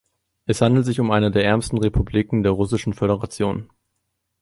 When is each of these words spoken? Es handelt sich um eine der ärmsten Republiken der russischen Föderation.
Es 0.47 0.61
handelt 0.63 0.87
sich 0.87 0.99
um 0.99 1.11
eine 1.11 1.29
der 1.29 1.45
ärmsten 1.45 1.77
Republiken 1.77 2.41
der 2.41 2.53
russischen 2.53 2.93
Föderation. 2.95 3.69